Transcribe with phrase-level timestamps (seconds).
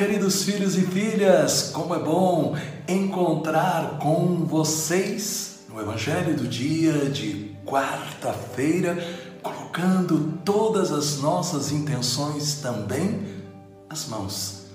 [0.00, 2.56] queridos filhos e filhas, como é bom
[2.88, 8.96] encontrar com vocês no Evangelho do dia de quarta-feira,
[9.42, 13.42] colocando todas as nossas intenções também
[13.90, 14.68] nas mãos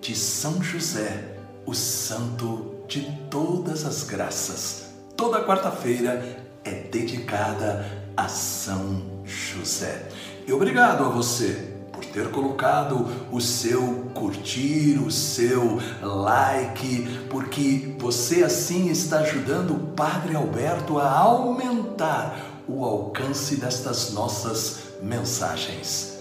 [0.00, 1.22] de São José,
[1.66, 4.84] o santo de todas as graças.
[5.14, 7.84] Toda quarta-feira é dedicada
[8.16, 10.08] a São José.
[10.46, 11.71] E obrigado a você
[12.12, 20.36] ter colocado o seu curtir, o seu like, porque você assim está ajudando o Padre
[20.36, 22.36] Alberto a aumentar
[22.68, 26.18] o alcance destas nossas mensagens.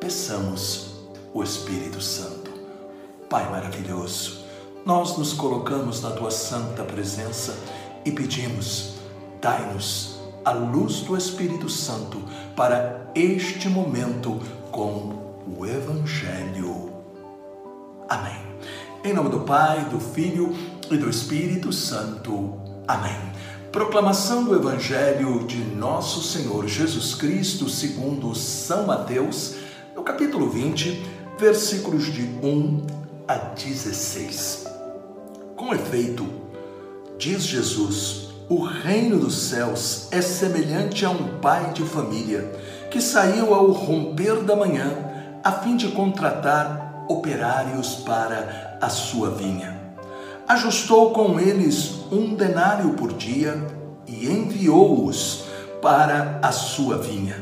[0.00, 0.94] Peçamos
[1.32, 2.50] o Espírito Santo.
[3.28, 4.44] Pai maravilhoso,
[4.84, 7.56] nós nos colocamos na tua santa presença
[8.04, 8.94] e pedimos,
[9.40, 10.14] dai-nos
[10.44, 12.22] a luz do Espírito Santo
[12.54, 14.38] para este momento
[14.70, 16.92] com o Evangelho.
[18.08, 18.40] Amém.
[19.04, 20.54] Em nome do Pai, do Filho
[20.90, 22.58] e do Espírito Santo.
[22.88, 23.16] Amém.
[23.70, 29.56] Proclamação do Evangelho de Nosso Senhor Jesus Cristo, segundo São Mateus,
[29.94, 31.04] no capítulo 20,
[31.38, 32.86] versículos de 1
[33.28, 34.66] a 16.
[35.56, 36.26] Com efeito,
[37.18, 42.50] diz Jesus, o reino dos céus é semelhante a um pai de família
[42.90, 45.13] que saiu ao romper da manhã
[45.44, 49.78] a fim de contratar operários para a sua vinha.
[50.48, 53.62] Ajustou com eles um denário por dia
[54.06, 55.44] e enviou-os
[55.82, 57.36] para a sua vinha.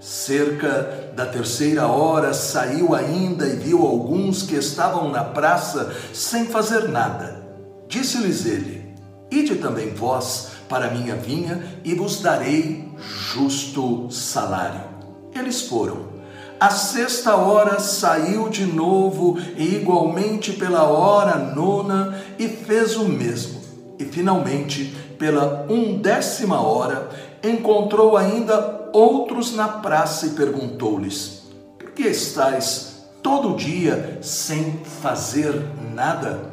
[0.00, 6.88] Cerca da terceira hora saiu ainda e viu alguns que estavam na praça sem fazer
[6.88, 7.40] nada.
[7.88, 8.94] Disse-lhes ele:
[9.30, 14.82] Ide também vós para minha vinha e vos darei justo salário.
[15.32, 16.13] Eles foram
[16.58, 23.60] a sexta hora saiu de novo, e igualmente pela hora nona, e fez o mesmo.
[23.98, 27.08] E finalmente, pela undécima hora,
[27.42, 31.42] encontrou ainda outros na praça e perguntou-lhes:
[31.78, 35.62] Por que estáis todo dia sem fazer
[35.94, 36.52] nada?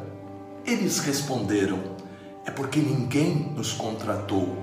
[0.66, 1.78] Eles responderam:
[2.44, 4.56] É porque ninguém nos contratou.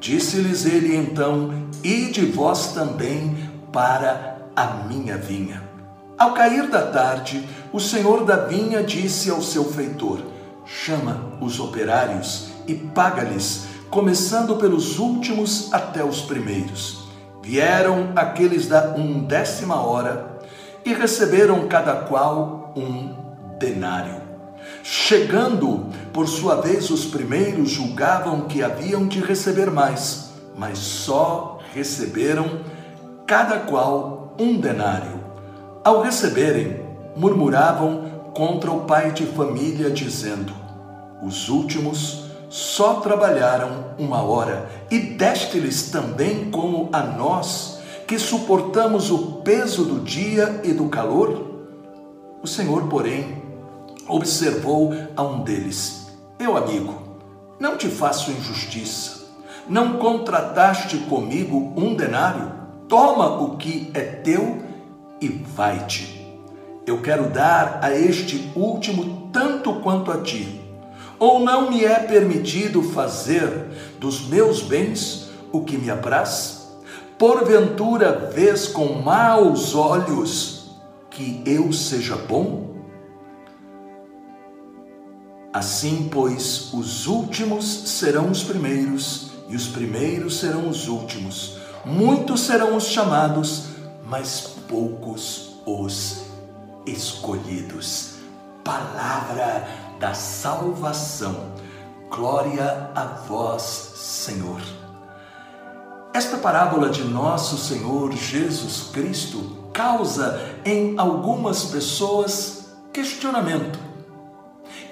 [0.00, 3.36] Disse-lhes ele então: Ide vós também
[3.72, 5.62] para a minha vinha.
[6.18, 10.20] Ao cair da tarde, o senhor da vinha disse ao seu feitor:
[10.66, 17.08] Chama os operários e paga-lhes, começando pelos últimos até os primeiros.
[17.40, 20.40] Vieram aqueles da undécima hora
[20.84, 23.14] e receberam cada qual um
[23.60, 24.20] denário.
[24.82, 32.60] Chegando, por sua vez, os primeiros julgavam que haviam de receber mais, mas só receberam
[33.24, 35.20] cada qual um denário.
[35.84, 36.80] Ao receberem,
[37.16, 40.52] murmuravam contra o pai de família, dizendo:
[41.22, 49.42] Os últimos só trabalharam uma hora, e deste-lhes também como a nós, que suportamos o
[49.42, 51.46] peso do dia e do calor?
[52.42, 53.42] O Senhor, porém,
[54.06, 56.06] observou a um deles:
[56.38, 57.02] Meu amigo,
[57.58, 59.18] não te faço injustiça.
[59.68, 62.57] Não contrataste comigo um denário?
[62.88, 64.62] Toma o que é teu
[65.20, 66.26] e vai-te.
[66.86, 70.60] Eu quero dar a este último tanto quanto a ti.
[71.18, 73.50] Ou não me é permitido fazer
[74.00, 76.68] dos meus bens o que me apraz?
[77.18, 80.70] Porventura vês com maus olhos
[81.10, 82.68] que eu seja bom?
[85.52, 91.57] Assim, pois, os últimos serão os primeiros, e os primeiros serão os últimos
[91.88, 93.64] muitos serão os chamados,
[94.04, 96.24] mas poucos os
[96.86, 98.16] escolhidos.
[98.62, 99.66] Palavra
[99.98, 101.54] da salvação.
[102.10, 103.62] Glória a vós,
[103.96, 104.60] Senhor.
[106.12, 113.78] Esta parábola de nosso Senhor Jesus Cristo causa em algumas pessoas questionamento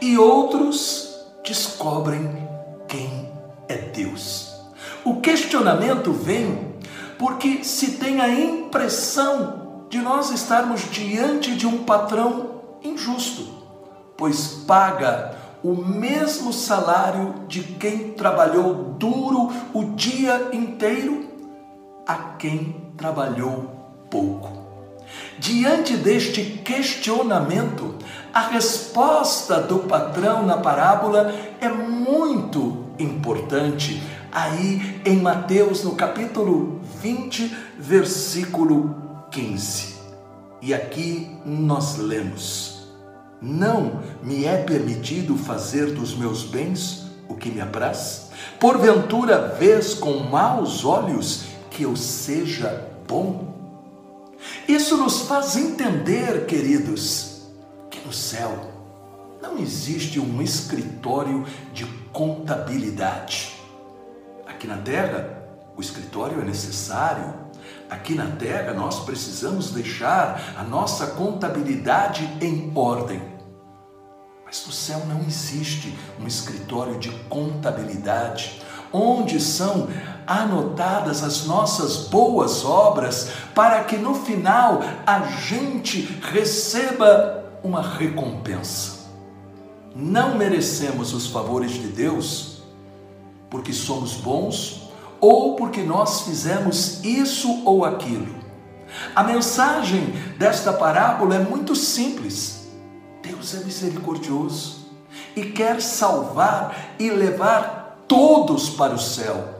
[0.00, 1.14] e outros
[1.44, 2.48] descobrem
[2.88, 3.30] quem
[3.68, 4.54] é Deus.
[5.04, 6.65] O questionamento vem
[7.18, 13.46] porque se tem a impressão de nós estarmos diante de um patrão injusto,
[14.16, 21.26] pois paga o mesmo salário de quem trabalhou duro o dia inteiro
[22.06, 23.74] a quem trabalhou
[24.10, 24.64] pouco.
[25.38, 27.94] Diante deste questionamento,
[28.32, 34.02] a resposta do patrão na parábola é muito importante
[34.36, 39.96] aí em Mateus, no capítulo 20, versículo 15.
[40.60, 42.86] E aqui nós lemos:
[43.40, 48.28] Não me é permitido fazer dos meus bens o que me apraz?
[48.60, 53.56] Porventura vês com maus olhos que eu seja bom?
[54.68, 57.40] Isso nos faz entender, queridos,
[57.90, 58.70] que no céu
[59.40, 63.55] não existe um escritório de contabilidade.
[64.56, 65.42] Aqui na terra,
[65.76, 67.34] o escritório é necessário.
[67.90, 73.20] Aqui na terra, nós precisamos deixar a nossa contabilidade em ordem.
[74.46, 79.88] Mas no céu não existe um escritório de contabilidade onde são
[80.26, 86.00] anotadas as nossas boas obras para que no final a gente
[86.32, 89.00] receba uma recompensa.
[89.94, 92.55] Não merecemos os favores de Deus
[93.50, 94.90] porque somos bons
[95.20, 98.34] ou porque nós fizemos isso ou aquilo.
[99.14, 102.68] A mensagem desta parábola é muito simples.
[103.22, 104.86] Deus é misericordioso
[105.34, 109.56] e quer salvar e levar todos para o céu.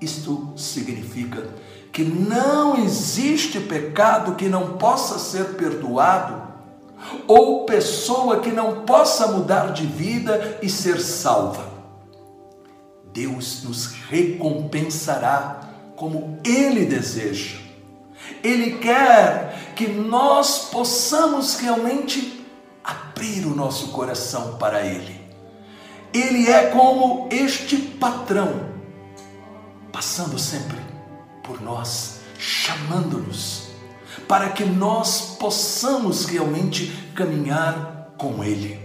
[0.00, 1.48] Isto significa
[1.92, 6.48] que não existe pecado que não possa ser perdoado
[7.26, 11.67] ou pessoa que não possa mudar de vida e ser salva.
[13.12, 17.58] Deus nos recompensará como Ele deseja.
[18.42, 22.44] Ele quer que nós possamos realmente
[22.82, 25.20] abrir o nosso coração para Ele.
[26.12, 28.70] Ele é como este patrão,
[29.92, 30.78] passando sempre
[31.42, 33.68] por nós, chamando-nos,
[34.26, 38.78] para que nós possamos realmente caminhar com Ele.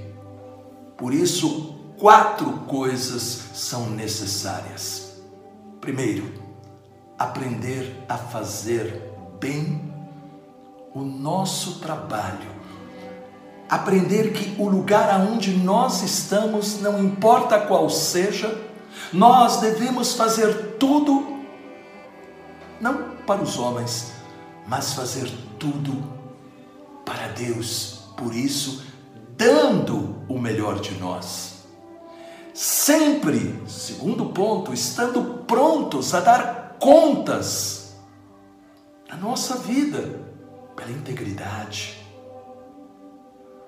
[0.97, 5.21] Por isso, quatro coisas são necessárias.
[5.79, 6.33] Primeiro,
[7.17, 9.09] aprender a fazer
[9.39, 9.89] bem
[10.93, 12.51] o nosso trabalho.
[13.69, 18.53] Aprender que o lugar aonde nós estamos, não importa qual seja,
[19.13, 21.39] nós devemos fazer tudo,
[22.81, 24.11] não para os homens,
[24.67, 26.03] mas fazer tudo
[27.05, 28.09] para Deus.
[28.17, 28.83] Por isso,
[29.37, 31.52] dando o melhor de nós
[32.53, 37.95] sempre, segundo ponto, estando prontos a dar contas
[39.09, 40.19] da nossa vida
[40.75, 41.97] pela integridade,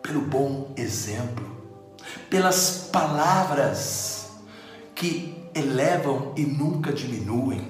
[0.02, 1.56] pelo bom exemplo,
[2.30, 4.30] pelas palavras
[4.94, 7.68] que elevam e nunca diminuem.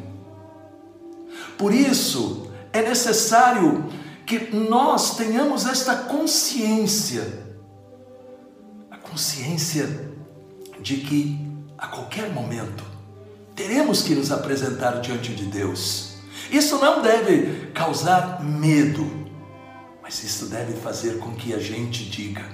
[1.57, 3.85] Por isso, é necessário
[4.25, 7.45] que nós tenhamos esta consciência,
[8.89, 10.14] a consciência
[10.79, 11.39] de que
[11.77, 12.83] a qualquer momento
[13.55, 16.15] teremos que nos apresentar diante de Deus.
[16.51, 19.09] Isso não deve causar medo,
[20.01, 22.45] mas isso deve fazer com que a gente diga: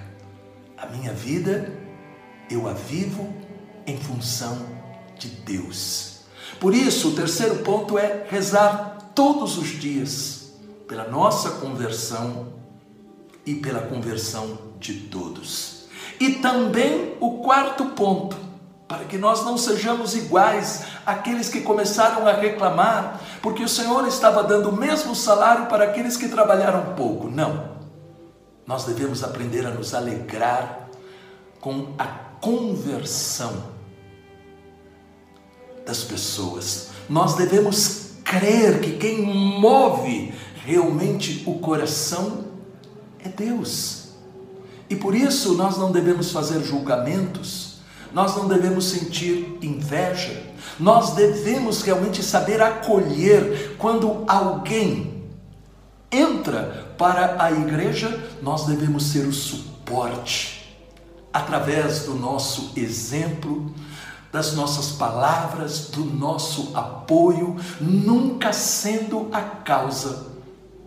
[0.78, 1.72] a minha vida
[2.50, 3.34] eu a vivo
[3.86, 4.66] em função
[5.18, 6.22] de Deus.
[6.60, 10.54] Por isso, o terceiro ponto é rezar todos os dias
[10.88, 12.54] pela nossa conversão
[13.46, 15.81] e pela conversão de todos.
[16.22, 18.38] E também o quarto ponto,
[18.88, 24.44] para que nós não sejamos iguais àqueles que começaram a reclamar, porque o Senhor estava
[24.44, 27.28] dando o mesmo salário para aqueles que trabalharam pouco.
[27.28, 27.72] Não.
[28.68, 30.90] Nós devemos aprender a nos alegrar
[31.60, 32.06] com a
[32.40, 33.64] conversão
[35.84, 36.90] das pessoas.
[37.10, 42.46] Nós devemos crer que quem move realmente o coração
[43.18, 44.01] é Deus.
[44.92, 47.76] E por isso nós não devemos fazer julgamentos,
[48.14, 50.44] nós não devemos sentir inveja,
[50.78, 55.24] nós devemos realmente saber acolher quando alguém
[56.12, 60.76] entra para a igreja, nós devemos ser o suporte
[61.32, 63.74] através do nosso exemplo,
[64.30, 70.28] das nossas palavras, do nosso apoio, nunca sendo a causa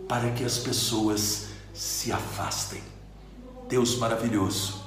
[0.07, 2.94] para que as pessoas se afastem.
[3.67, 4.81] Deus maravilhoso,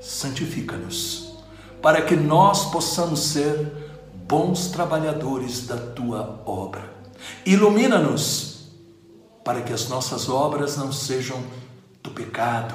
[0.00, 1.34] santifica-nos,
[1.82, 3.72] para que nós possamos ser
[4.26, 6.94] bons trabalhadores da tua obra.
[7.44, 8.70] Ilumina-nos,
[9.44, 11.42] para que as nossas obras não sejam
[12.02, 12.74] do pecado,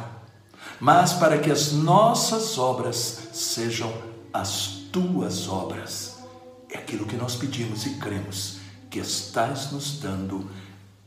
[0.80, 3.92] mas para que as nossas obras sejam
[4.34, 6.20] as tuas obras.
[6.70, 8.58] É aquilo que nós pedimos e cremos
[8.90, 10.50] que estás nos dando,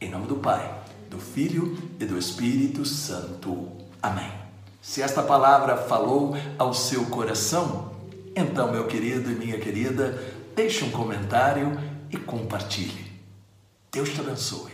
[0.00, 3.83] em nome do Pai, do Filho e do Espírito Santo.
[4.04, 4.30] Amém.
[4.82, 7.90] Se esta palavra falou ao seu coração,
[8.36, 10.22] então, meu querido e minha querida,
[10.54, 11.72] deixe um comentário
[12.10, 13.10] e compartilhe.
[13.90, 14.73] Deus te abençoe.